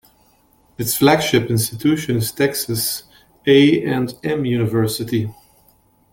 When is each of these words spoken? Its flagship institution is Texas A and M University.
Its 0.79 0.95
flagship 0.97 1.51
institution 1.51 2.17
is 2.17 2.31
Texas 2.31 3.03
A 3.45 3.85
and 3.85 4.17
M 4.23 4.45
University. 4.45 5.29